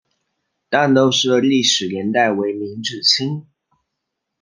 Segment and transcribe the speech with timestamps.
[0.67, 3.45] 旦斗寺的历史年代为明至清。